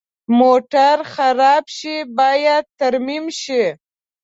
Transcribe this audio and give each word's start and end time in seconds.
موټر 0.39 0.97
خراب 1.13 1.63
شي، 1.77 1.95
باید 2.17 2.63
ترمیم 2.79 3.25
شي. 3.41 3.63